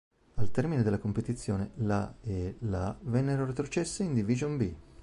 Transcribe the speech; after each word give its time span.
Al 0.33 0.49
termine 0.49 0.81
della 0.81 0.97
competizione 0.97 1.73
la 1.75 2.11
e 2.21 2.55
la 2.61 2.97
vennero 3.03 3.45
retrocesse 3.45 4.01
in 4.01 4.15
"Division 4.15 4.57
B". 4.57 4.73